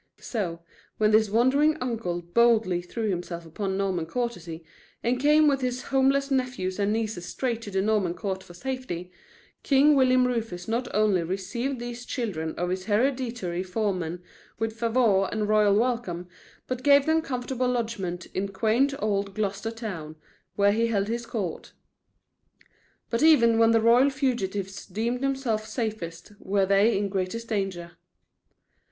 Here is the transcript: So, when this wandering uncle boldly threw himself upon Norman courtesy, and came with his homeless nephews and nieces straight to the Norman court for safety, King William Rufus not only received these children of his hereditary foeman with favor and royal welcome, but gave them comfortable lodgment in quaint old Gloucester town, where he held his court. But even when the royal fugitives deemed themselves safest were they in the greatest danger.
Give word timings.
So, 0.19 0.61
when 0.97 1.11
this 1.11 1.29
wandering 1.29 1.77
uncle 1.79 2.23
boldly 2.23 2.81
threw 2.81 3.07
himself 3.11 3.45
upon 3.45 3.77
Norman 3.77 4.07
courtesy, 4.07 4.63
and 5.03 5.19
came 5.19 5.47
with 5.47 5.61
his 5.61 5.83
homeless 5.83 6.31
nephews 6.31 6.79
and 6.79 6.91
nieces 6.91 7.27
straight 7.27 7.61
to 7.61 7.69
the 7.69 7.83
Norman 7.83 8.15
court 8.15 8.41
for 8.41 8.55
safety, 8.55 9.11
King 9.61 9.93
William 9.93 10.25
Rufus 10.25 10.67
not 10.67 10.87
only 10.95 11.21
received 11.21 11.77
these 11.79 12.03
children 12.03 12.55
of 12.55 12.71
his 12.71 12.85
hereditary 12.85 13.61
foeman 13.61 14.23
with 14.57 14.73
favor 14.73 15.29
and 15.31 15.47
royal 15.47 15.75
welcome, 15.75 16.27
but 16.65 16.81
gave 16.81 17.05
them 17.05 17.21
comfortable 17.21 17.67
lodgment 17.67 18.25
in 18.33 18.47
quaint 18.47 18.95
old 19.03 19.35
Gloucester 19.35 19.69
town, 19.69 20.15
where 20.55 20.71
he 20.71 20.87
held 20.87 21.09
his 21.09 21.27
court. 21.27 21.73
But 23.11 23.21
even 23.21 23.59
when 23.59 23.69
the 23.69 23.79
royal 23.81 24.09
fugitives 24.09 24.83
deemed 24.87 25.21
themselves 25.21 25.65
safest 25.69 26.31
were 26.39 26.65
they 26.65 26.97
in 26.97 27.03
the 27.03 27.09
greatest 27.11 27.47
danger. 27.49 27.97